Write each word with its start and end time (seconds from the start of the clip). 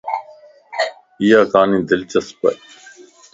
ايا 1.21 1.39
ڪاني 1.51 1.79
دلچسپ 1.89 2.39